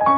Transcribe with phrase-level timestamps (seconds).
[0.00, 0.08] 皆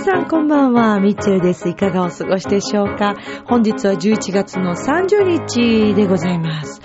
[0.00, 1.68] さんこんばんは、ミッチェルです。
[1.68, 3.16] いかがお過ごしでしょうか？
[3.46, 6.80] 本日は11月の30日でございます。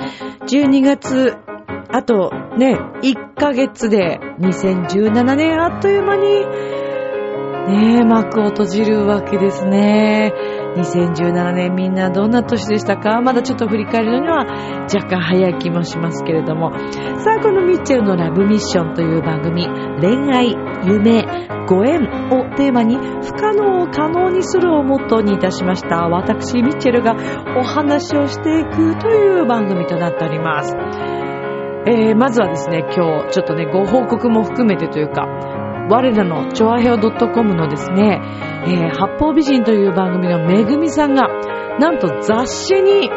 [0.48, 1.36] 12月、
[1.90, 6.46] あとね、1ヶ月で2017年あっという間に、
[7.68, 10.34] ね、幕を閉じるわけですね。
[10.78, 13.22] 2017年みんなどんな年でしたか？
[13.22, 14.46] まだちょっと振り返るのには
[14.84, 16.72] 若干早い気もしますけれども。
[17.20, 19.68] さあ、このミッチェルのラブミッションという番組、
[20.00, 20.56] 恋愛、
[20.86, 21.26] 夢、
[21.68, 27.14] ご縁をテーマに不可能を可能にするをモットーにいたしました私ミッチェルが
[27.58, 31.27] お話をしていくという番組となっております。
[31.88, 35.26] えー、まずはですね、今日ちょっとね、ご報告も含めてというか、
[35.90, 38.20] 我らのチョアヘオ .com のですね、
[38.68, 41.30] えー、八方美人という番組のめぐみさんが、
[41.80, 43.10] なんと雑誌に、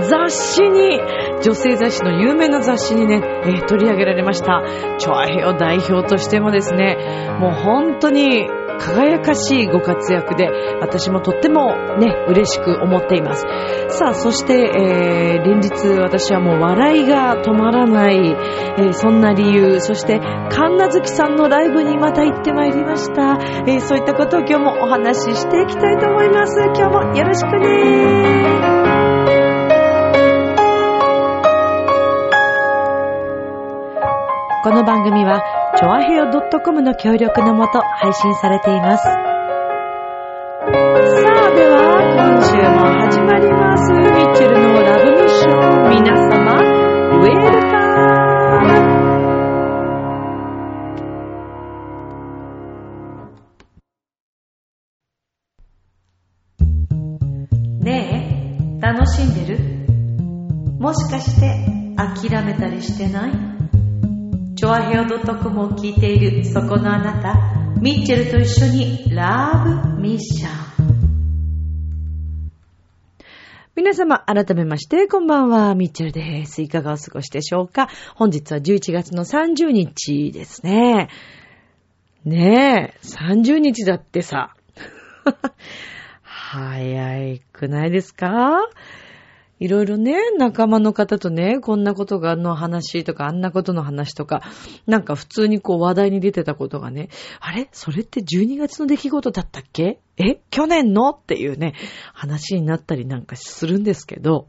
[0.00, 0.98] 雑誌に、
[1.42, 4.62] 女性雑誌の有名な雑誌にね、えー取り上げられました。
[4.96, 6.96] チョアヘオ代表としてもですね、
[7.38, 8.48] もう本当に
[8.82, 10.48] 輝かしいご活躍で、
[10.80, 13.46] 私もとってもね、嬉しく思っています。
[13.88, 23.38] さあ、そして、えー連日私はもう笑いが止まらない、えーそんな理由、そして、神奈月さんのライブにまた行ってまいりました。
[23.66, 26.60] えーそういったことを今日もお話ししていきたいと思います。
[26.74, 28.92] 今日もよろしくね
[34.64, 36.30] この番組は、ちょあへよ
[36.64, 39.04] .com の協力のもと配信されています。
[39.04, 40.70] さあ、
[41.54, 42.62] では、今週も
[43.00, 43.90] 始まります。
[43.90, 45.52] ミッチェルのラブミッション。
[45.90, 46.52] 皆様、
[47.16, 47.78] ウェルカ
[57.78, 57.90] ムね
[58.78, 59.58] え、楽しんでる？
[60.78, 61.64] もしかして、
[61.96, 63.51] 諦めたりしてない？
[64.72, 67.34] チョアヘオ .com を聞いているそこのあなた、
[67.78, 69.62] ミッチェルと一緒にラ
[69.94, 70.52] ブミッション。
[73.76, 76.62] 皆様、改めまして、こんばんは、ミッチェルです。
[76.62, 77.90] いかがお過ごしでしょうか？
[78.14, 81.10] 本日は11月の30日ですね。
[82.24, 84.54] ねえ、30日だってさ。
[86.22, 88.56] 早くないですか？
[89.62, 94.42] いろいろね、仲間の方とね、こんなことがの話とか、あんなことの話とか、
[94.88, 97.68] なんか普通にこう話題に出てたことがね、あれ？
[97.70, 100.00] それって12月の出来事だったっけ？
[100.16, 100.40] え？
[100.50, 101.10] 去年の？
[101.10, 101.74] っていうね、
[102.12, 104.48] 話になったりなんかするんですけど、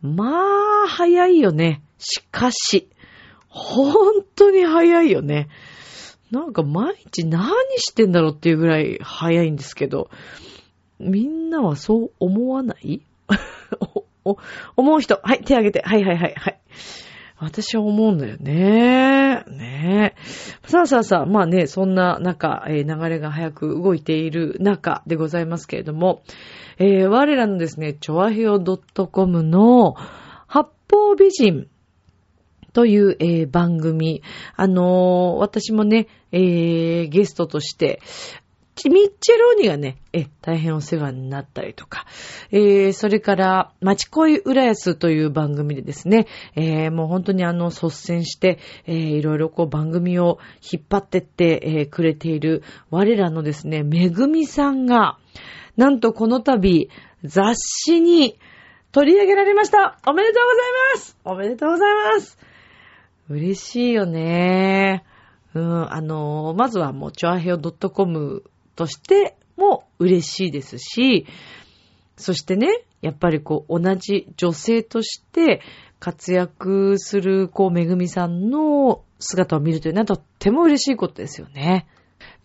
[0.00, 1.82] まあ、早いよね。
[1.98, 2.88] しかし、
[3.48, 3.94] 本
[4.36, 5.50] 当に早いよね。
[6.30, 10.08] なんか毎日何してんだろうっていうぐらい早いんですけど、
[10.98, 13.00] みんなはそう思わない？
[14.30, 14.38] お、
[14.76, 15.20] 思う人。
[15.22, 15.82] はい、手挙げて。
[15.82, 16.60] はいはいはいはい。
[17.40, 19.44] 私は思うんだよね。
[19.48, 20.14] ね
[20.66, 26.22] さあさあさあ、まあね、そんな中、えー流れが早く動いている中でございますけれども、
[26.78, 29.94] えー我らのですね、ちょわへよ .com の
[30.46, 31.68] 八方美人
[32.74, 34.22] という、えー番組。
[34.54, 38.02] あのー私もね、えーゲストとして、
[38.88, 42.06] ミッチェローニがね、え、大変お世話になったりとか、
[42.50, 46.26] えー、それから、町恋浦安という番組でですね、
[46.56, 55.18] えー、もう本当にあの、率先して、えー、いろいろこう番組を引っ張ってって、えー、くれている我らのですね、めぐみさんが、
[55.76, 56.88] なんとこの度、
[57.24, 58.38] 雑誌に
[58.92, 59.98] 取り上げられました。
[60.06, 61.18] おめでとうございます。
[61.24, 62.38] おめでとうございます。
[63.28, 65.04] 嬉しいよね。
[65.54, 68.44] うん、あの、まずはもう、チョアヘオ .com
[68.80, 71.26] としても嬉しいですし、
[72.16, 72.68] そしてね、
[73.02, 75.60] やっぱりこう、同じ女性として
[75.98, 81.88] 活躍する、こう、めぐみさんの姿を見るというのはとっても嬉しいことですよね。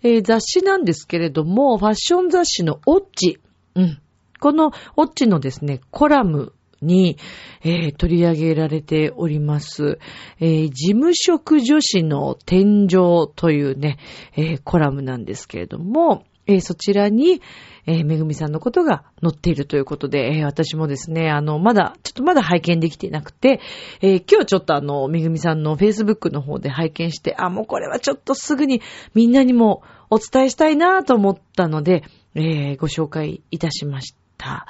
[0.03, 3.39] えー雑誌なんですけれども、ファッション雑誌のオッチ。
[3.75, 4.01] うん。
[4.41, 6.51] このオッチのですね、コラム
[6.85, 7.17] に、
[7.63, 9.99] えー取り上げられております、
[10.39, 13.97] えー事務職女子の天井というね、
[14.35, 17.41] えーコラムなんですけれども、えーそちらに、
[17.87, 23.59] えーめぐみさんのことが載っているということで、えー私もですね、あの、まだ、ちょっとまだ拝見できていなくて、
[24.01, 28.81] え今日ちょっとあの、めぐみさんの Facebook の方で拝見して、あ、もうこれはちょっとすぐに
[29.13, 32.03] みんなにもお伝えしたいなと思ったので、
[32.35, 34.67] えご紹介いたしました。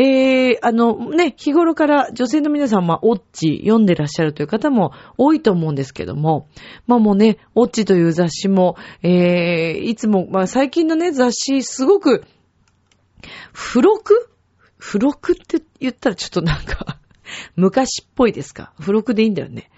[0.00, 6.46] えー、あのね、日頃から女性の皆さんはオッチ読んでらっしゃるという方も多いと思うんですけども、
[6.86, 12.24] まあもうね、オッチという雑誌も、えー、いつも、まあ最近のね、雑誌すごく、
[13.52, 14.30] 付録？
[14.78, 16.98] 付録って言ったらちょっとなんか
[17.56, 18.72] 昔っぽいですか？
[18.78, 19.68] 付録でいいんだよね。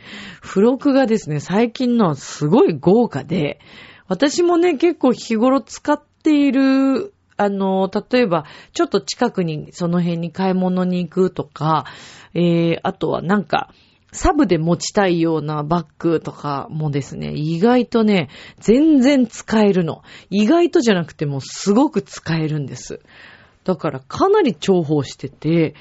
[0.43, 3.59] 付録がですね、最近のすごい豪華で、
[4.07, 8.45] 私もね、結構日頃使っている、あの、例えば、
[8.75, 11.87] ちょっと近くにその辺に買い物に行くとか、
[12.35, 13.73] えー、あとはなんか、
[14.13, 18.29] サブで持ちたいようなバッグとかもですね、意外とね、
[18.59, 20.03] 全然使えるの。
[20.29, 23.01] 意外とじゃなくてもすごく使えるんです。
[23.65, 25.75] だからかなり重宝してて、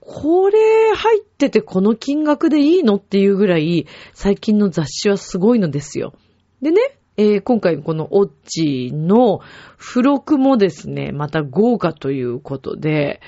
[0.00, 0.58] これ
[0.94, 6.14] 入っててこの金額でいいのっていうぐらい最近の雑誌はすごいのですよ。
[6.62, 6.80] でね、
[7.16, 9.40] えー、今回このオッチの
[9.78, 13.20] 付録もですね、また豪華ということで、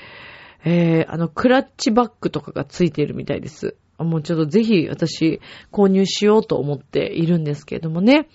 [0.63, 3.75] えー、あの、クラッチバッグとかがついているみたいです。
[3.97, 5.41] もうちょっとぜひ私
[5.71, 8.29] 購入しようと思っているんですけれどもね。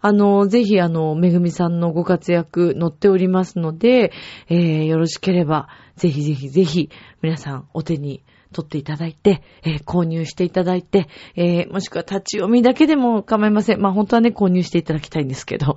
[0.00, 4.12] あの、ぜひあの、めぐみさんのご活躍載っておりますので、
[4.48, 6.90] えー、よろしければ、ぜひぜひぜひ、
[7.22, 8.22] 皆さんお手に
[8.52, 13.80] 取っていただいて、えー、購入していただいて、えー、もしくは立ち読みだけでも構いません。
[13.80, 15.76] まあ本当はね、購入していただきたいんですけど、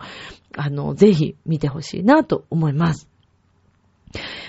[0.56, 3.10] あの、ぜひ見てほしいなと思います。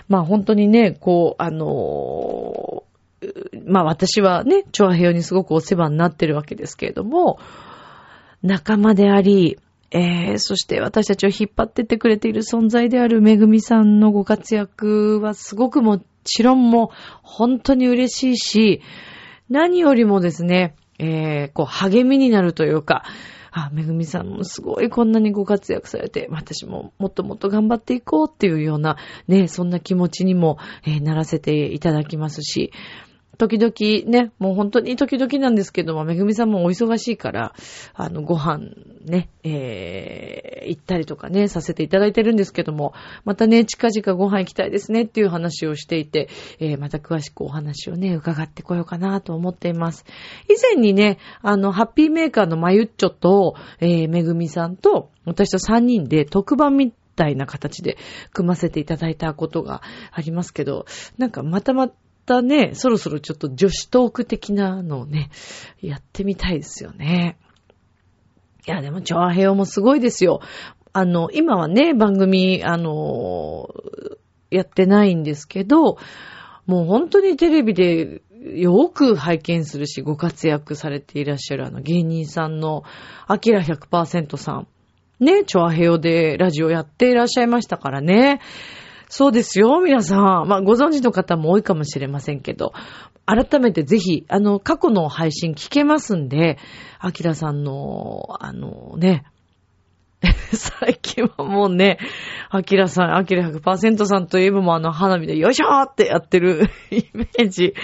[0.08, 2.84] まあ本当にね、こう、あの
[3.64, 7.38] まあ私はね、チョアヘヨにすごくお世話になってるわけですけれども、
[8.42, 9.58] 仲間であり、
[9.92, 16.90] えー、そして私たちを引っ張ってってくれている存在であるめぐみさんのご活躍はすごくもちろんも
[17.22, 18.82] 本当に嬉しいし、
[19.48, 23.04] 何よりもですね、えー、こう励みになるというか、
[23.50, 28.96] あ、めぐみさんもすごいこんなにご活躍されて、私ももっともっと頑張っていこうっていうような、
[29.28, 32.72] ね、そんな気持ちにも、えー、ならせていただきますし、
[33.38, 37.54] 時々ね、もう本当に時々なんですけども、めぐみさんもお忙しいから、
[37.94, 38.74] あの、ご飯
[39.04, 42.92] ね、えー、行ったりとかね、させていただいてるんですけども、
[43.24, 46.28] またね、近々ご飯行きたいですねっていう話をしていて、
[46.60, 50.04] えー、また詳しくお話をね、伺ってこようかなと思っています。
[50.48, 57.96] 以前にね、あの、ハッピーメーカーのまゆっちょと、えー、めぐみさんと、私と3人で特番みたいな形で
[58.32, 60.86] 組ませていただいたことがありますけど、
[61.18, 61.90] なんかまたま
[62.24, 65.30] たね、そろそろちょっと女子トーク的なのをね、
[65.80, 67.38] やってみたいですよね。
[68.66, 70.40] いや、でも、チョアヘヨもすごいですよ。
[70.92, 73.68] あの、今はね、番組、あの、
[74.50, 75.96] やってないんですけど、
[76.66, 78.22] もう本当にテレビで
[78.54, 82.84] よく拝見するし、ご活躍されていらっしゃるあの芸人さんの、
[83.26, 84.68] アキラ100%さん。
[85.18, 88.40] ね、チョアヘヨでラジオやっていらっしゃいましたからね。
[89.14, 90.48] そうですよ、皆さん。
[90.48, 92.72] まあ、ご存知の方も多いかもしれませんけど、
[93.26, 96.56] 改めてぜひ、あの、過去の配信聞けますんで、
[96.98, 99.26] アキラさんの、あのね、
[100.54, 101.98] 最近はもうね、
[102.48, 107.74] アキラさん、アキラ100%さんといえばもあの花火でよいしょーってやってる イメージ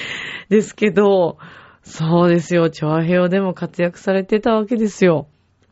[0.48, 1.36] ですけど、
[1.82, 5.26] そうですよ、チョアヘオでも活躍されてたわけですよ。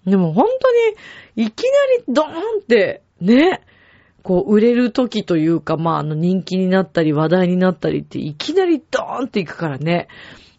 [0.05, 2.31] でも本当に、いきなりドーン
[2.61, 3.63] って、ね、
[4.27, 10.09] こう、売れる時というか、まあ、あの、人気になったり、話題になったりって、いきなりドーンっていくからね。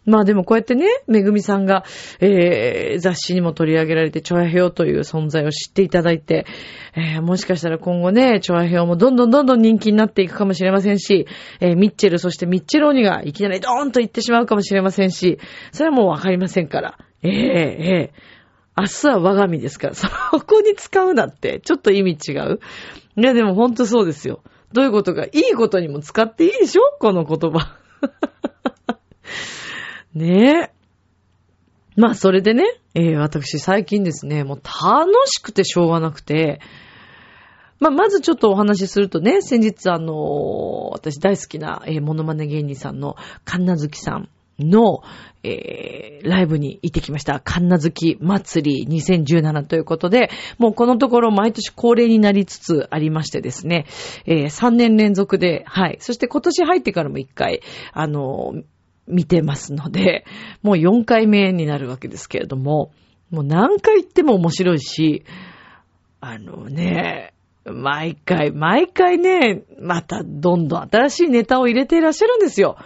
[0.06, 1.84] まあでもこうやってね、めぐみさんが、
[2.18, 6.46] えー、雑誌にも取り上げられて、チョアヘオという存在を知っていただいて、
[6.96, 11.26] えー、もしかしたら今後ね、チョアヘオもどんどんどんどん人気になっていくかもしれませんし、
[11.60, 15.38] えー、ミッチェル、そしてミッチェローニがいきなりドーンと行ってしまうかもしれませんし、
[15.72, 16.96] それはもうわかりませんから。
[17.22, 17.34] ええー、
[17.84, 18.37] えー
[18.80, 20.08] 明日は我が身ですから、そ
[20.46, 22.60] こに使うなって、ちょっと意味違う
[23.16, 24.42] いや、でもほんとそうですよ。
[24.72, 26.82] どういうことか、いいことにも使っていいでしょ？
[27.00, 27.76] この言葉。
[30.14, 30.78] ねえ。
[31.96, 36.60] まあ、それでね、えー、私最近ですね、もう楽しくてしょうがなくて、
[37.80, 44.28] まあ、まずちょっとお話しするとね、先日あのー、私大好きな、えー、モノマネ芸人さんの神奈月さん
[44.58, 45.02] の、
[45.42, 47.40] えー、ライブに行ってきました。
[47.40, 53.86] カンナ好き祭り2017ということで、もうこのところ毎年恒例になりつつありましてですね、
[54.26, 55.98] えー、3年連続で、はい。
[56.00, 57.62] そして今年入ってからも1回、
[57.92, 58.62] あのー、
[59.06, 60.24] 見てますので、
[60.62, 62.90] もう4回目になるわけですけれども、
[63.30, 65.24] もう何回行っても面白いし、
[66.20, 67.32] あのね、
[67.64, 72.76] 毎回、毎回ね、またどんどん新しいネタを入れていらっしゃるんですよ。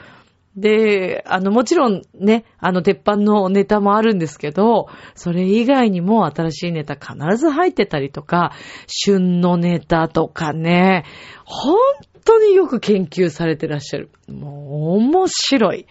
[0.57, 8.53] で、あの、もちろんね、あの、鉄板のネタもあるんですけど、それ以外にも新しいネタ必ず入ってたりとか、
[8.87, 11.05] 旬のネタとかね、
[11.45, 11.77] 本
[12.25, 14.11] 当によく研究されてらっしゃる。
[14.29, 15.87] もう面白い。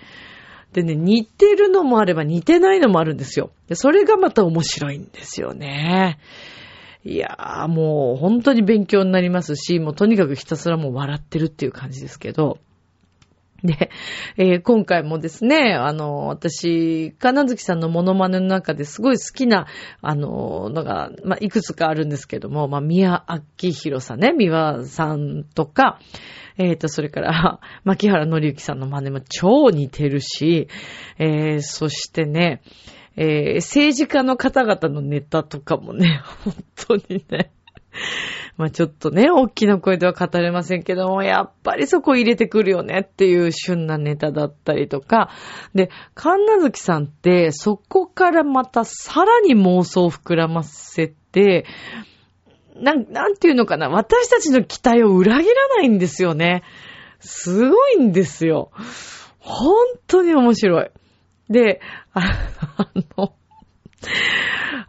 [0.74, 3.52] でね、似てるのもあれば似てないのもあるんですよ。
[3.68, 6.20] でそれがまた面白いんですよね。
[7.04, 12.60] いやー、もう本当に勉強になりますし、もうとにかくひたすらもう笑ってるっていう感じですけど。
[13.64, 13.92] で、
[14.38, 19.68] えー、今回もですね、あの、私、金月さんのモノマネの中ですごい好きな、
[20.02, 26.00] あの、のが、まあ、いくつかあるんですけども、まあ、宮明宏さんね、三輪さんとか、
[26.58, 30.68] えっ、ー、と、それから、 牧原紀之さんの真似も超似てるし、
[31.20, 32.62] えー、そしてね、
[33.16, 37.52] え、政治家の方々のネタとかもね、 本当にね、
[38.62, 45.32] まあちょっとね、大きな声では語れませんけども、やっぱりそこ入れてくるよねっていう旬なネタだったりとか、
[45.74, 51.66] で、神奈月さんってそこからまたさらに妄想を膨らませて、
[52.76, 56.62] なん、なんていうのかな、私たちの期待を裏切らないんですよね。
[57.20, 58.70] すごいんですよ。
[59.40, 59.74] 本
[60.06, 60.92] 当に面白い。
[61.50, 61.82] で、
[62.14, 62.22] あ
[63.18, 63.34] の、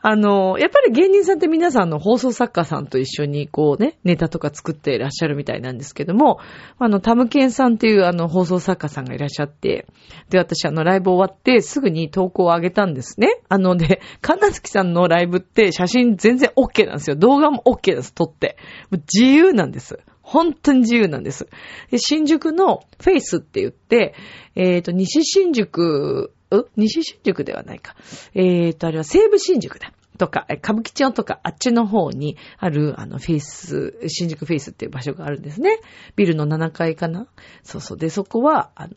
[0.04, 6.40] あの、やっぱり芸人さんって皆さんの放送作家さんと一緒にこうね、ネタとか作っていらっしゃるみたいなんですけども、
[6.78, 9.86] あの、タムケンさんっていうあの放送作家さんがいらっしゃって、
[10.28, 13.40] で、私あのライブ終わってすぐに投稿を上げたんですね。
[13.48, 17.14] あので、 神奈月さんのライブって写真全然 OK なんですよ。
[17.14, 18.56] 動画も OK です、撮って。
[18.90, 20.00] 自由なんです。
[20.20, 21.46] 本当に自由なんです。
[21.90, 24.14] で新宿のフェイスって言って、
[24.56, 27.96] えっ、ー、と、西新宿う西新宿ではないか。
[28.34, 29.92] えーと、あれは西武新宿だ。
[30.18, 35.80] とか、歌舞伎町とかあっちの方にある、あの、フェイス、新宿フェイスっていう場所があるんですね。
[36.16, 37.26] ビルの7階かな？
[37.62, 37.98] そうそう。
[37.98, 38.92] で、そこは、あの、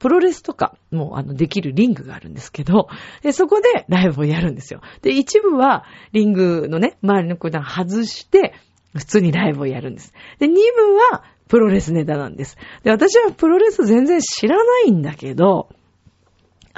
[0.00, 2.88] プロレスとかも、あの、できるリングがあるんですけど、
[3.22, 4.80] で、そこでライブをやるんですよ。
[5.02, 8.52] で、一部は、リングのね、周りの子段外して、
[8.94, 10.12] 普通にライブをやるんです。
[10.40, 10.60] で、二部
[11.12, 12.56] は、プロレスネタなんです。
[12.82, 15.68] で、私はプロレス全然知らないんだけど、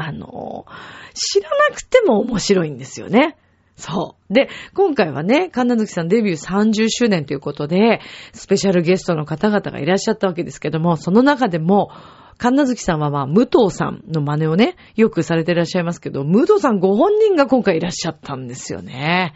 [0.01, 0.65] あの、
[1.13, 3.37] 知らなくても面白いんですよね。
[3.75, 4.33] そう。
[4.33, 8.01] で、今回はね、神奈月さんデビュー30周年ということで、
[8.33, 11.91] スペシャルゲストの方々がいらっしゃったわけですけども、その中でも、
[12.39, 19.35] 神奈月さんはまあ、武藤さんの真似をね、よくされていらっしゃいますけど、武藤さんご本人が今回いらっしゃったんですよね。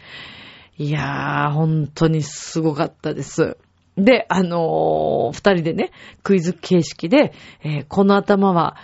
[0.77, 3.57] いやー、本当にすごかったです。
[3.97, 5.91] で、あのー、二人でね、
[6.23, 8.77] クイズ形式で、えー、この頭は、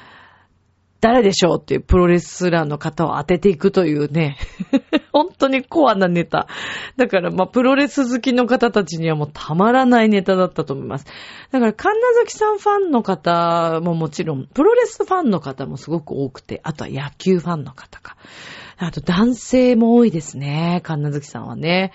[1.01, 4.37] 誰でしょうっていうプロレスラーの方を当てていくというね、
[5.13, 6.47] 本当にコアなネタ。
[6.97, 11.05] だから、まあ、プロレス好きの方たちにはもうたまらないネタだったと思います。
[11.51, 18.17] だから、神奈崎さんファンの方ももちろん、プロレスファンの方もすごく多くて、あとは野球ファンの方か。
[18.77, 21.91] あと男性も多いですね、神奈月さんはね。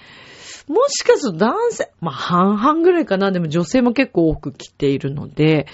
[0.66, 5.66] もしかすると男性、まあ半々ぐらいかな、でも女性も結構多く来ているので、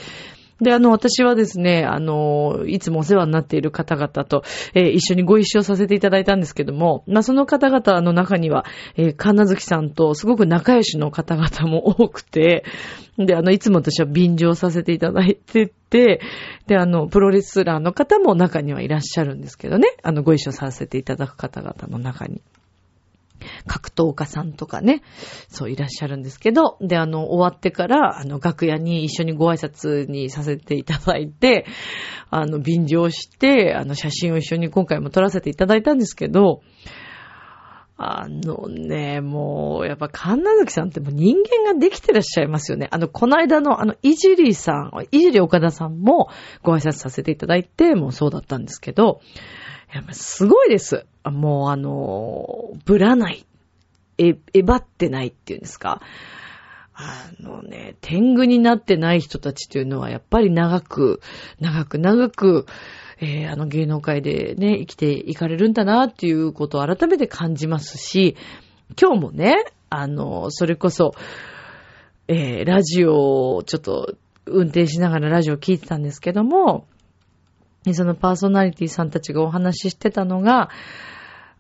[0.61, 8.65] で、あの、私はですね、あの、いつもお世話になっている方々と、えー、一緒にご一緒させていただいたんですけども、まあ、その方々の中には、
[8.97, 12.65] えー、神奈月さんとすごく仲良しの方々も多くて、
[13.19, 16.21] で、あの、いつも私は便乗させていただいてて、
[16.67, 22.43] で、あの、プロレスラーの方も中にはいらっしゃるんですけどね、あの、ご一緒させていただく方々の中に。
[23.67, 25.03] 格闘家さんとかね、
[25.49, 31.67] そういらっしゃるんですけど、で、あの、終わってから、あの、楽屋に一緒にご挨拶にさせていただいて、
[32.31, 36.63] あの、便乗して、あの、写真を一緒に今回も撮らせていただいたんですけど、
[38.03, 42.89] あのね、もう、やっぱ、神奈月さんってもう人間ができてらっしゃいますよね。
[42.91, 46.31] あの、この間の、あの、いじりさん、いじり岡田さんも
[46.63, 49.21] ご挨拶させていただいて、もうそうだったんですけど、
[49.93, 51.07] やっぱすごいです。
[51.25, 53.45] もうあの、ぶらない。
[54.19, 56.01] え、えばってないっていうんですか。
[56.95, 61.21] あのね、天狗になってない人たちというのはやっぱり長く、
[61.59, 62.67] 長く長く、
[63.21, 68.37] えー、あの芸能界でね、生きていかれるんだなっていうことを改めて感じますし、
[69.01, 71.13] 今日もね、あの、それこそ、
[72.29, 74.15] えー、ラジオをちょっと
[74.47, 76.87] 運転しながらラジオを聞いてたんですけども、
[77.93, 80.71] そのパーソナリティさんたちがお話ししてたのが、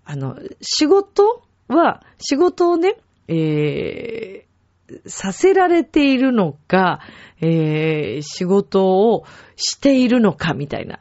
[0.05, 2.97] あの、仕事は、仕事をね、
[3.29, 7.01] えー、させられているのか、
[7.41, 9.25] えー、仕事を
[9.57, 10.97] しているのかみたいな。
[10.97, 11.01] っ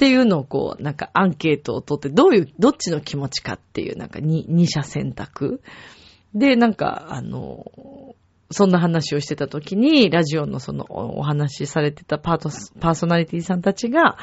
[0.00, 5.60] ていうのをこう、なんかアンケートを取って、どういう、どっちの気持ちかっていう、なんか二、二者選択。
[6.34, 8.14] で、なんか、あの、
[8.50, 14.18] そんな話をしてた時に、ラジオのそのお話しされてたパート、パーソナリティさんたちが、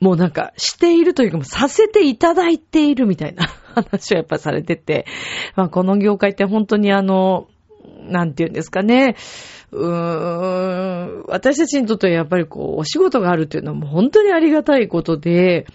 [0.00, 5.06] もうなんか、しているというか、もさせていただいているみたいな 話をやっぱされてて、
[5.56, 7.48] まあこの業界って本当にあの、
[8.02, 9.16] なんて言うんですかね、
[9.70, 15.66] うーん、私たちにとってはやっぱりこう、お仕事があるっていうのはもう本当にありがたいことで、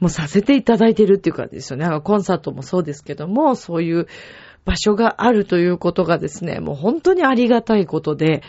[0.00, 1.88] もうさせていただいてるっていう感じですよね。
[2.02, 4.06] コンサートもそうですけども、そういう
[4.66, 8.42] 場所があるということがですね、もう本当にありがたいことで、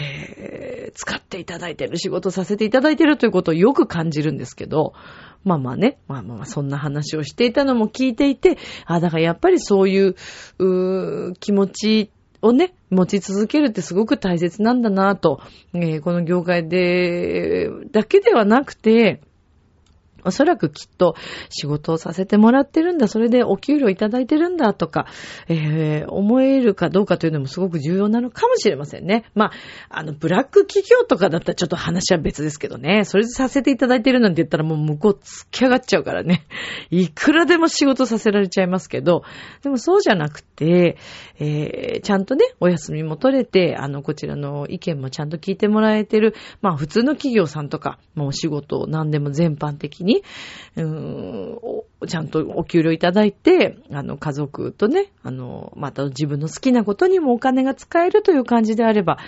[0.00, 4.94] えー、使っていただいてる、仕事させていただいてるということをよく感じるんですけど、
[5.42, 10.14] まあまあね、まあまあそんな話をしていたのも聞いていて、あ、だからやっぱりそういう、
[10.58, 15.40] う気持ちをね、持ち続けるってすごく大切なんだなと、
[15.74, 19.22] えー、この業界で、だけではなくて、
[20.24, 21.14] おそらくきっと
[21.50, 24.74] 仕事をさせてもらってるんだ、それでお給料いただいてるんだ。
[24.74, 25.06] とか、
[25.48, 29.24] えー、思えるかどうかというのもすごく重要なのかもしれませんね。
[29.34, 29.52] まあ、
[29.90, 36.46] あの、ブラック企業とかだったらちょっと話は別ですけどね、それでさせていただいてるなんて言ったらもう向こう突き上がっちゃうからね。
[36.90, 39.24] いくらでも仕事させられちゃいますけど、
[39.62, 40.96] でもそうじゃなくて、
[41.38, 50.13] えー、ちゃんとね、お休みも取れて、あの、こちらの意見もちゃんと聞いてもらえてる、まあ、普通の企業さんとか、もう仕事を何でも全般的に、
[50.76, 59.18] うーん、ちゃんとお給料いただいて、あの、家族とね、あの、また自分の好きなことにもお金が使えるという感じであれば、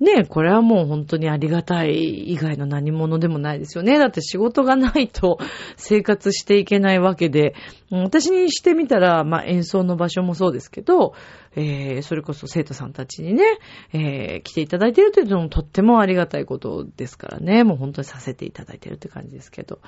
[0.00, 3.98] ねえ、これはもう本当にありがたい以外の何者でもないですよね。
[3.98, 5.38] だって仕事がないと
[5.76, 7.54] 生活していけないわけで、
[7.90, 11.12] 私にしてみたら、まあ演奏の場所もそうですけど、
[11.54, 13.44] えー、それこそ生徒さんたちにね、
[13.92, 17.62] えー、来ていただいているというのもとってもありがたいことですからね。
[17.62, 19.80] もう本当にさせていただいているって感じですけど。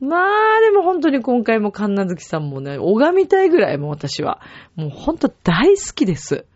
[0.00, 4.40] まあ、でも本当に今回も神奈月さんもね、拝みたいぐらいも私は、
[4.74, 6.46] もう本当大好きです。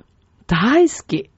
[0.47, 1.29] 大好き。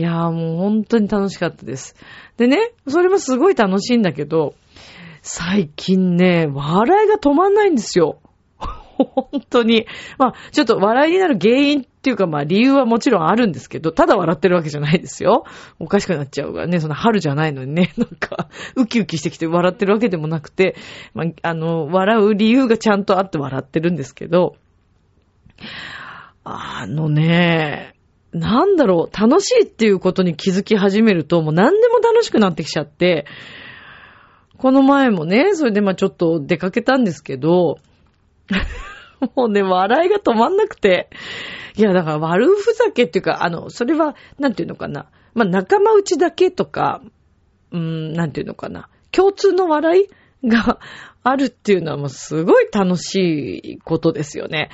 [0.00, 1.94] いやーもう本当に楽しかったです。
[2.38, 4.54] でね、それもすごい楽しいんだけど、
[5.20, 8.18] 最近ね、笑いが止まんないんですよ。
[8.58, 9.86] 本当に。
[10.16, 15.44] まあ、ちょっと笑いになる原因っていうか、まあ理由はもちろんあるんですけど、ただ笑ってるわけじゃないですよ。
[15.78, 20.76] おかしくなっちゃうからね、その春じゃないのにね、 なんか、ウキウキしてきて笑ってるわけでもなくて、
[21.12, 24.56] まあ、あの、笑う理由がちゃんとあって笑ってるんですけど、
[26.44, 27.94] あのね、
[28.32, 33.26] なんだろう、楽しいっていうことに気づき始めると、もう何でも楽しくなってきちゃって、
[34.56, 37.78] この前もね、それでまあちょっと出かけたんですけど、
[39.34, 41.08] もうね、笑いが止まんなくて、
[41.76, 45.06] いや、だから悪ふざけっていうか、あの、それは、なんていうのかな。
[45.34, 47.02] まあ仲間内だけとか、
[47.72, 48.88] うーん、なんていうのかな。
[49.12, 50.02] 共通の笑
[50.42, 50.78] いが
[51.22, 54.70] あるっていうのはもうすごい楽しいことですよね。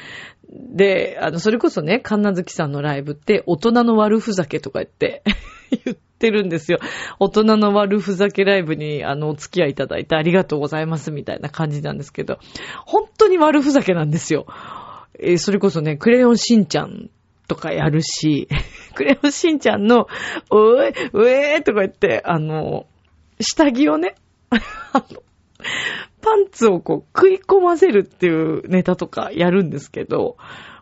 [0.51, 5.23] で、あの、それこそね、神奈月さんのライブって、大人の悪ふざけとか言って
[5.85, 6.79] 言ってるんですよ。
[7.19, 12.39] 大人の悪ふざけライブに、あの、お付き合いいただいてありがとうございますみたいな感じなんですけど、
[12.87, 14.47] 本当に悪ふざけなんですよ。
[15.19, 17.11] えー、それこそね、クレヨンしんちゃん
[17.49, 18.49] とかやるし、
[18.95, 20.07] クレヨンしんちゃんの、
[20.51, 22.87] おい、うえーとか言って、あの、
[23.41, 24.15] 下着をね、
[24.51, 25.23] あの、
[26.37, 30.37] ンツをこう食い込ませるっていうネタとかやるんですけど、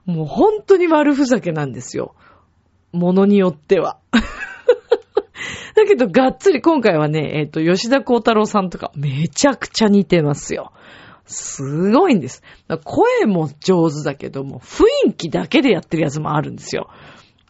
[0.05, 2.15] もう本当に悪ふざけなんですよ。
[2.93, 3.99] ものによっては。
[5.75, 10.73] だけど、がっつり今回はね、えっ、ー、と、吉田幸太郎さんとかめちゃくちゃ似てますよ。
[11.27, 12.43] すごいんです。
[12.85, 16.89] 声も上手だけども、雰囲気だけでやってるやつもあるんですよ。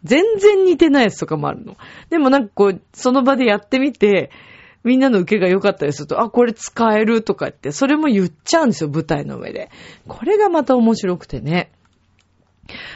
[0.05, 1.77] 全然似てないやつとかもあるの。
[2.09, 4.31] でもなんかこう、その場でやってみて、
[4.85, 9.71] みんなの受けが良かったりすると、あ、これ使えるとか言って、それも言っちゃうんですよ、舞台の上で。
[10.07, 11.73] これがまた面白くてね。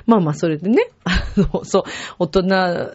[0.06, 1.82] まあまあ、それでね、 あの、そう、
[2.18, 2.42] 大人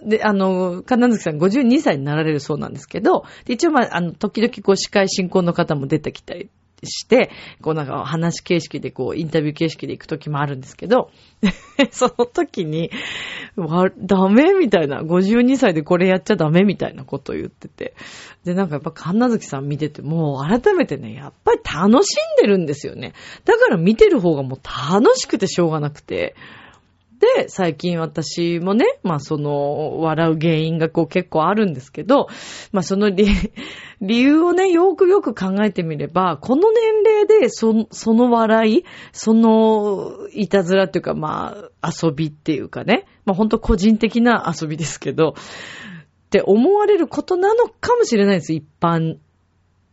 [0.07, 6.49] で、あの、金月さん52歳になられるそうなんですけど、一応まあ、あの、時々こう、司会進行の方も出てきたり
[6.85, 11.11] して、こうなんか話形式でこうインタビュー形式で行く時もあるんですけど、
[11.91, 12.91] その時に、
[13.97, 17.93] ダメみたいな、52歳でこれやっちゃダメみたいなことを言ってて。
[18.45, 23.13] で、なんかやっぱ神奈月さん見ててもう、改めてね、やっぱり楽しんでるんですよね。
[23.45, 26.35] だから見てる方がもう楽しくてしょうがなくて。
[27.37, 32.27] で、最近私もね、まあその、笑う原因がこう結構あるんですけど、
[32.73, 33.27] まあその理、
[34.03, 49.15] 理由をね、よくよく考えてみれば、この年齢でそ、その笑い、その、いたずらっていうか、まあ、遊びっていうかね、まあ本当個人的な遊びですけど、って思われることなのかもしれないです、一般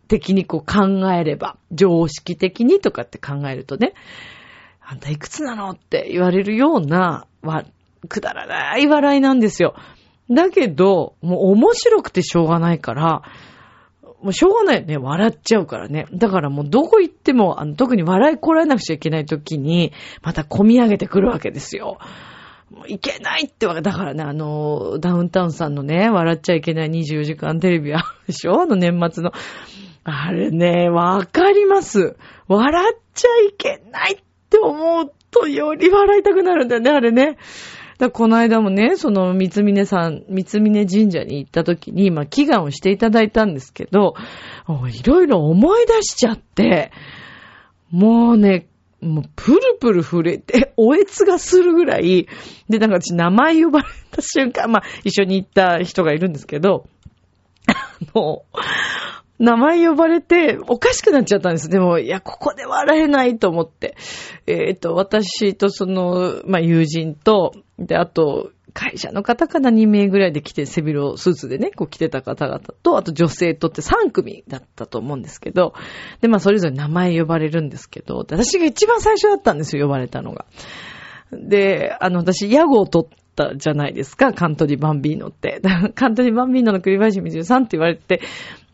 [0.08, 1.56] 的にこう考えれば。
[1.70, 3.94] 常識的にとかって考えるとね。
[4.80, 7.64] あんたいくつなのって言われるような、わ、
[8.08, 9.76] くだらない笑いなんですよ。
[10.28, 13.22] だけど、もう面白くてしょうがないから、
[14.22, 14.96] もうしょうがないよね。
[14.98, 16.06] 笑っちゃうからね。
[16.12, 21.98] だからもうどこ行っても、あの、特に笑いこらえなくちゃいけない時に、また込み上げてくるわけですよ。
[22.70, 23.80] もういけないってわけ。
[23.82, 28.60] だからね、あの、ダウンタウンさんのね、笑っちゃいけない24時間テレビあるでしょ？
[28.60, 29.32] あの年末の。
[30.04, 32.16] あれね、わかります。
[32.48, 34.16] 笑っちゃいけないっ
[34.48, 37.36] て思うとより笑いたくなるんだよね、あれね。
[38.00, 44.14] だこの間もね、その、三峰さん、三峰神社に行った時に、まあ、祈願をしていただいたんですけど、
[44.88, 46.90] いろいろ思い出しちゃって、
[47.90, 48.68] もうね、
[49.02, 52.26] もうプルプル震えて、 おえつがするぐらい、
[52.70, 56.86] で、なんか私名前呼ばれた瞬間、まあ、一緒に行った人がいるんですけど、
[57.66, 57.74] あ
[58.14, 58.44] の、
[59.40, 61.70] 名前呼ばれて、おかしくなっちゃったんです。
[61.70, 63.96] でも、いや、ここで笑えないと思って。
[64.46, 75.74] えっ、と、私とその、まあ、友人と、で、あと、会社の方かな2名ぐらいで来て、背広スーツでね、こう来てた方々と、あと女性とって3組だったと思うんですけど、
[76.20, 80.44] で、まあそれぞれ名前呼ばれるんですけど、私が一番最初だったんですよ、呼ばれたのが。
[81.32, 85.60] で、あの、私、屋号を取ってたじゃないですか、カントリーバンビーノって。
[85.94, 88.20] カントリーバンビーノの栗林水さんって言われて、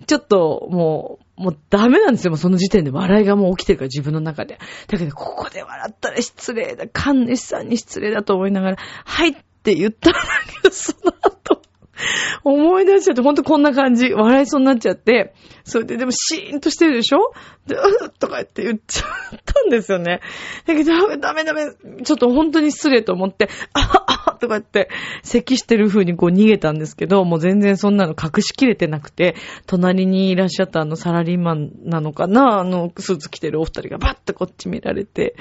[0.06, 2.30] ちょっともう、もうダメなんですよ。
[2.30, 4.58] もうその時点で笑いがもう起きてるから自分の中で。
[4.88, 6.86] だけど、ここで笑ったら失礼だ。
[6.90, 10.20] 神主さんに失礼だと思いながら、はいって言ったんだ
[10.62, 11.60] けど、その後、
[12.44, 14.12] 思い出しちゃって、ほんとこんな感じ。
[14.12, 17.32] 笑いそうになっちゃって、それででもシーンとしてるでしょ？
[17.66, 19.06] で、うっとか言って言っちゃ
[19.36, 20.20] ったんですよね。
[20.66, 21.72] だけど、ダメダメ、
[22.04, 24.90] ちょっと本当に失礼と思って、ああとか言って、
[25.22, 29.34] 咳してる風にこう逃げたんですけど、もう全然そんなの隠しきれてなくて、
[29.66, 32.60] 隣にいらっしゃったあのサラリーマンなのかな？
[32.60, 35.34] あのスーツ着てるお二人がバッとこっち見られて、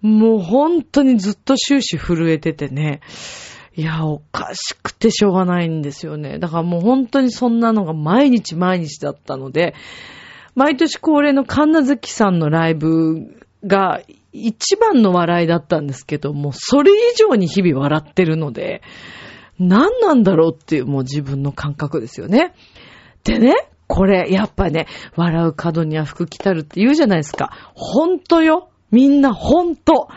[0.00, 3.00] もう本当にずっと終始震えててね。
[3.76, 6.38] いや、おかしくてしょうがないんですよね。
[6.38, 9.74] だからもう本当にそんなのが毎日毎日だったので、
[10.54, 14.00] 毎年恒例の神奈月さんのライブが
[14.32, 18.80] 一番の笑いだったんですけども、それ以上に日々笑ってるので、
[19.58, 22.54] 何なんだろうっていうもう自分の感覚ですよね。
[23.24, 23.54] でね、
[23.86, 24.86] これ、やっぱね、
[25.16, 27.50] 笑う角には服着たるって言うじゃないですか。
[27.74, 28.70] ほんとよ。
[28.90, 30.08] みんなほんと。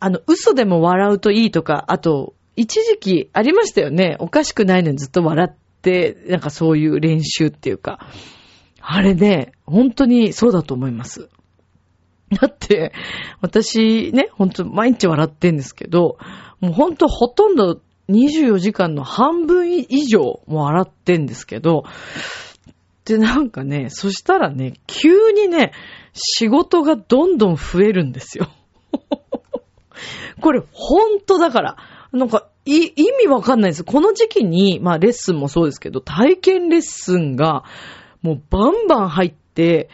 [0.00, 4.16] あの、嘘でも笑うといいとか、あと、一時期ありましたよね。
[4.20, 7.98] おかしくないのにずっと笑って、なんかそういう練習っていうか。
[8.80, 11.30] あれね、本当にそうだと思います。
[12.30, 12.92] だって、
[13.40, 16.18] 私ね、本当毎日笑ってんですけど、
[16.60, 21.84] もう本当ほとんど24時間の半分以上も笑ってんですけど、
[23.04, 25.72] で、なんかね、そしたらね、急にね、
[26.12, 28.48] 仕事がどんどん増えるんですよ。
[30.40, 31.76] これ、ほんとだから。
[32.14, 33.84] なんか、い、意味わかんないです。
[33.84, 37.64] この時期に、まあレッスンもそうですけど、体験レッスンが、
[38.22, 39.90] もうバンバン入って、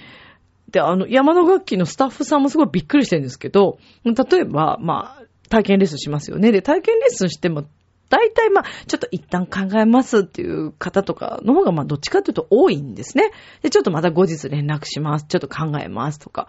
[0.71, 6.53] で、あの、山の楽器のスタッフさんもすごいびっくりしてるんですけど、例えば、まあ、体験レッスンしますよね。
[6.53, 7.65] で、体験レッスンしても、
[8.11, 13.31] 大体まあ、ちょっと一旦考えますっていう方とかの方がまあ、どっちかというと多いんですね。
[13.63, 15.27] で、ちょっとまた後日連絡します。
[15.27, 16.49] ちょっと考えますとか。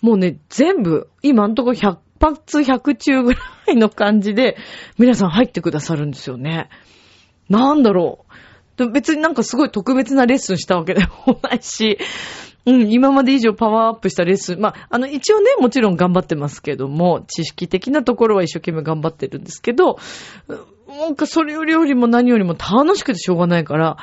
[0.00, 4.56] もうね、全部、今んとこ100発100中ぐらいの感じで、
[4.96, 6.70] 皆さん入ってくださるんですよね。
[7.48, 8.24] なんだろ
[8.78, 8.90] う。
[8.90, 11.98] 別になんかすごい特別なレッスンしたわけでもないし、
[12.64, 14.60] うん、今まで以上パワーアップしたレッスン。
[14.60, 19.98] まあ、あの、一応ね、もちろん頑張ってますけども、知識的なところは一生懸命頑張ってるんですけど、
[20.98, 23.96] なんかそれよりよりも何よりも楽しくてしょうがないから、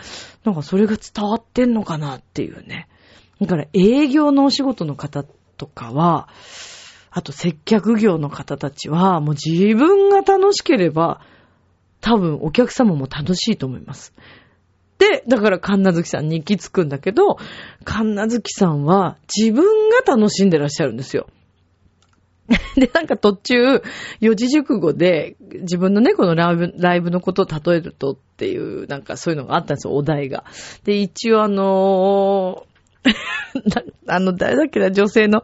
[0.44, 2.88] なんかそれが伝わってんのかなっていうね。
[3.40, 5.24] だから営業のお仕事の方
[5.58, 6.30] とかは、
[7.12, 11.22] あと接客業の方たちは、もう自分が楽しければ、
[12.02, 14.14] 多分お客様も楽しいと思います。
[14.98, 17.38] で、だから神奈月さんに行き着くんだけど、
[17.84, 21.28] 神奈月さんは自分が楽しんでらっしゃるんですよ。
[22.76, 23.82] で、なんか途中、
[24.20, 30.46] 四字熟語で、自分のね、このライブ、ライブのことを例えるとっていう、なんかそういうのがあったんですよ、お題が。
[30.84, 32.66] で、一応あの
[34.08, 35.44] あの、誰だっけな、女性の、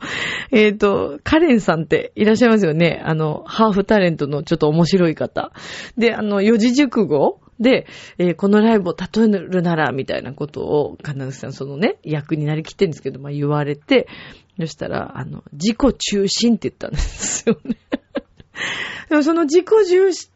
[0.51, 3.01] えっ、ー、と、カレンさんっていらっしゃいますよね。
[3.05, 5.51] あの、ハーフタレントのちょっと面白い方。
[5.97, 7.87] で、あの、四字熟語で、
[8.17, 14.07] えー、このライブを例えるなら、みたいなことを、金口さんそのね、役になりきってるんですけど、まあ言われて、
[14.59, 17.77] そしたら、あの、自己中心って言ったんですよね。
[19.09, 19.65] でもその自己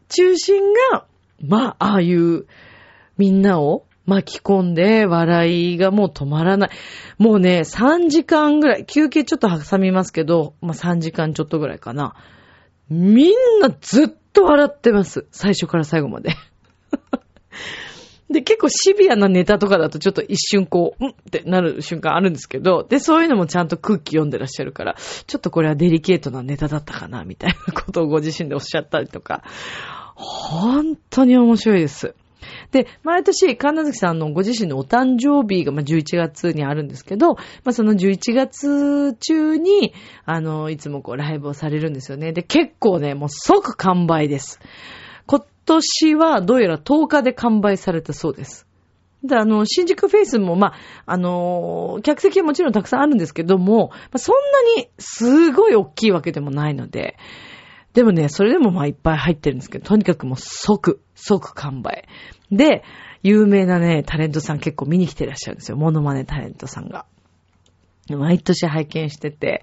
[0.08, 1.04] 中心が、
[1.42, 2.46] まあ、ああいう
[3.16, 6.70] みんなを巻き込んで笑いがもう止まらない。
[7.18, 12.14] もうね、3時間ぐらい、休憩ちょっと挟みますけど、まあ3時間ちょっとぐらいかな。
[12.88, 15.26] みんなずっと笑ってます。
[15.30, 16.30] 最初から最後まで。
[18.30, 24.94] で、結構シビアなネタとかだとちょっと一瞬こう、んってなる瞬間あるんですけど、で、そういうのもちゃんと空気読んでらっしゃるから、
[25.26, 29.42] ちょっとこれはデリケートなネタだったかな、みたいなことをご自身でおっしゃったりとか、
[30.14, 32.14] 本当に面白いです。
[32.70, 39.92] で、毎年、神奈月さんのご自身のお誕生日が、まあ、11月にあるんですけど、まあ、その11月中に、
[40.24, 42.32] あの、いつもこう、ライブをされるんですよね。
[42.32, 44.60] で、結構ね、もう即完売です。
[45.70, 48.66] 今年は、どうやら10日で完売されたそうです。
[49.22, 50.74] で、あの、新宿フェイスも、まあ、
[51.06, 54.34] あの客席はもちろんたくさんあるんですけども、ま、そん
[54.76, 57.16] なにすごい大きいわけでもないので、
[57.92, 62.08] でもね、それでもまいっぱい入ってるんですけど、とにかくもう即、即完売。
[62.50, 62.82] で、
[63.22, 65.76] 有名なね、タレントさん結構見に来てらっしゃるんですよ。
[65.76, 67.06] モノマネタレントさんが。
[68.16, 69.62] 毎年拝見してて、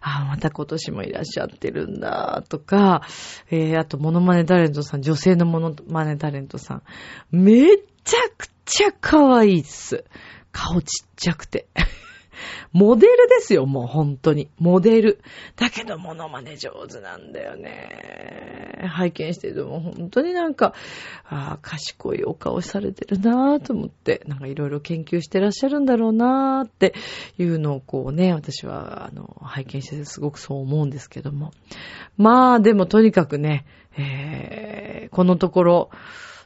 [0.00, 3.02] ああ、また今年もいらっしゃってるんだ、とか、
[3.50, 6.82] えー、あと、モノマネタレントさん、女性のモノマネタレントさん、
[7.30, 10.04] めっちゃくちゃ可愛いっす。
[10.52, 11.68] 顔ちっちゃくて。
[12.72, 14.48] モデルですよ、もう本当に。
[14.58, 15.20] モデル。
[15.56, 18.88] だけど、モノマネ上手なんだよね。
[18.88, 20.74] 拝見してると、も本当になんか、
[21.24, 26.94] ああ、賢いお顔されてるなぁと思って、なんかいろいろ研究してらっしゃるんだろうなぁって
[27.38, 31.52] いうのをこうね、私は、あの、拝見してすごくそう思うんですけども。
[32.16, 33.66] まあ、でもとにかくね、
[33.98, 35.90] えー、このところ、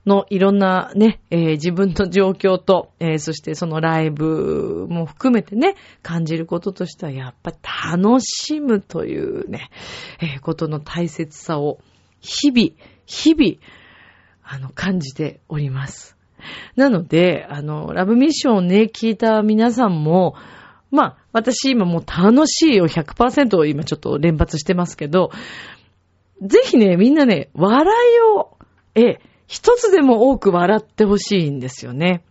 [0.07, 7.53] のいろんなね、えー、自分の状況と、えー、そしてそのライブも含めてね、感じることとしては、やっぱ
[7.93, 9.71] 楽しむというね、
[10.21, 11.81] えー、ことの大切さを、
[12.21, 12.71] 日々、
[13.07, 13.57] 日々、
[14.43, 16.17] あの、感じております。
[16.77, 20.35] なので、あの、ラブミッションをね、聞いた皆さんも、
[20.91, 25.31] まあ、私今もう楽しいを100%を今ちょっと連発してますけど、
[26.43, 28.57] ぜひね、みんなね、笑いを、
[28.95, 32.23] え、一つでも多く笑ってほしいんですよね。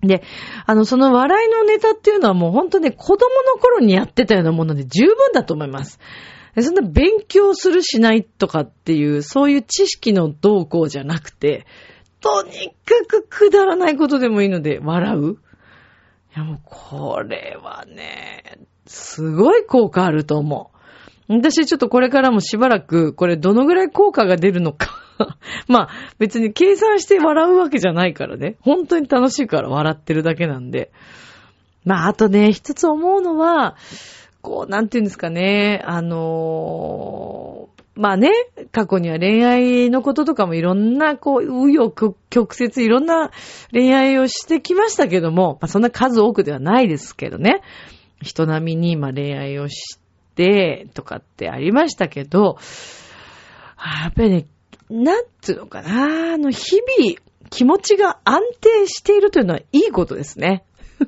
[0.00, 0.24] で、
[0.66, 6.00] あの、その笑いのネタっていうのはもう本当ね、子供の頃にやってたようなもので十分だと思います。
[6.60, 11.66] そんな勉強するしないとかっていう、そういう知識の動向じゃなくて、
[12.20, 12.50] とに
[12.84, 15.32] かくくだらないことでもいいので、笑う。
[15.34, 15.36] い
[16.36, 20.77] やもう、これはね、すごい効果あると思う。
[21.28, 24.98] 私ちょっとこれからもしばらく、これどのぐらい効果が出るのか
[25.68, 25.88] まあ、
[26.18, 28.56] 別に計算して笑うわけじゃないからね。
[28.60, 30.90] 本当に楽しいから笑ってるだけなんで。
[31.84, 33.76] まあ、あとね、一つ思うのは、
[34.40, 38.30] こう、なんていうんですかね、あのー、まあね、
[38.70, 43.32] 過去には恋愛のこととかもいろんな、こう、うよ曲折いろんな
[43.72, 47.60] 恋愛をしてきましたけども、まあそんな数多くではないですけどね。
[48.22, 50.07] 人並みに今恋愛をして、
[50.94, 52.58] とかってありましたけど、
[54.02, 54.46] やっぱりね、
[54.90, 57.16] なんつうのかな、あの、日々、
[57.50, 60.64] 気持ちが安定しているというのはいいことですね。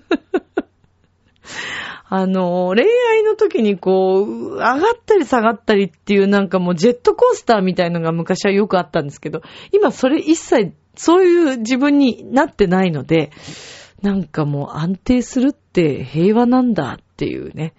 [2.13, 13.31] あの、恋愛の時にこう、上がったり下がったりっていうなんかもうジェットコースターみたいのが昔はよくあったんですけど、今それ一切そういう自分になってないので、
[14.03, 17.75] なんかもう安定するって平和なんだっていうね。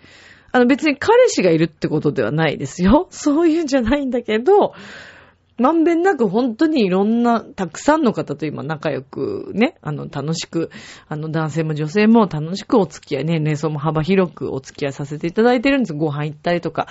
[0.51, 3.07] あの別に彼氏がいるってことではないですよ。
[3.11, 4.73] そういうんじゃないんだけど、
[5.57, 10.71] まんべんなく本当にいろんな、たくさんの方と今仲良くね、あの、楽しく、
[11.07, 15.93] あの、男性も女性も楽しくお付き合いね、年層も幅広くお付き合いさせていただいてるんです。
[15.93, 16.87] ご飯行ったりとか。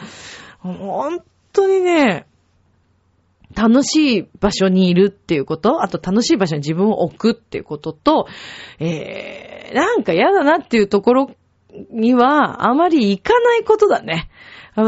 [0.61, 1.21] 本
[1.53, 2.27] 当にね、
[3.55, 8.29] 楽しい場所にいるっていうこと、あと楽しい場所に自分を置くっていうことと、
[8.79, 11.31] えー、なんか嫌だなっていうところ
[11.91, 14.31] にはあまり行かないことだね。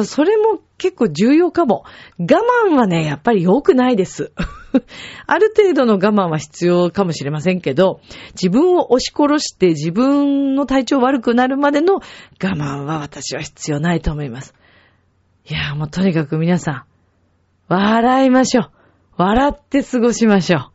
[0.05, 1.85] それも結構重要かも。
[2.19, 2.25] 我
[2.69, 4.33] 慢はね、やっぱり良くないです。
[5.27, 8.01] ある程度の我慢は必要かもしれませんけど、
[8.35, 12.01] 自分を押し殺して自分の体調悪くなるまでの我
[12.41, 14.55] 慢は私は必要ないと思います。
[15.49, 16.85] いや、もうとにかく皆さん、
[17.69, 18.71] 笑いましょう。
[19.17, 20.73] 笑って過ごしましょう。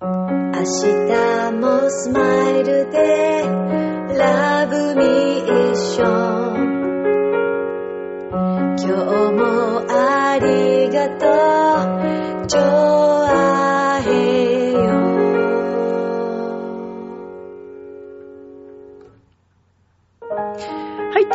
[0.00, 4.53] 明日もスマイルで、
[8.76, 8.92] 今日
[9.32, 10.73] もあり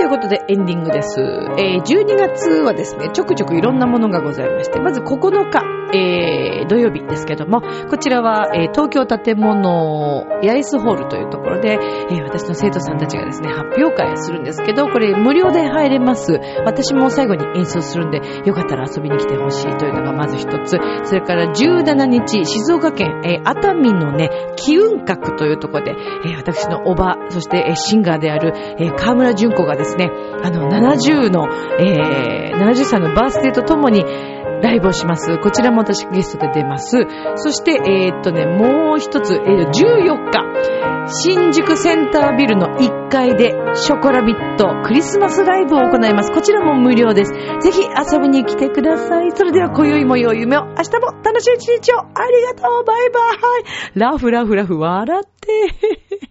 [0.09, 1.19] ということでエンディングです。
[1.21, 5.61] えー、12月はですね、ちょくちょくいろんなものがございまして、まず9日、
[5.93, 11.77] えー、土曜日ですけども、こちらは、えー、東京建物ヤイスホールというところで、
[12.09, 16.39] えー、私の生徒さんたちがですね、発表会するんですけど、これ無料で入れます。
[16.65, 20.77] 私も最後に演奏するんで、よかったら遊びに来てほしいというのがまず一つ。
[21.03, 25.95] それから17日、静岡県、えー、熱海のね、気運閣というところで、
[26.25, 30.09] えー、私のおば、そして、えー、シンガーである、えー、河村淳子がですねね、
[30.41, 31.47] あの、70の、
[31.79, 34.03] えー、70歳のバースデーとともに、
[34.61, 35.37] ライブをします。
[35.37, 36.97] こちらも私ゲストで出ます。
[37.35, 40.43] そして、えー、っとね、もう一つ、えー、14日、
[41.07, 46.31] 新宿センタービルの1階でショコラビットクリスマスライブを行います。
[46.31, 47.31] こちらも無料です。
[47.31, 49.31] ぜひ遊びに来てください。
[49.31, 53.19] それでは今宵も良い夢を、明日も楽しい一日をありがとうバイバ
[53.95, 56.28] イラフラフラフ笑って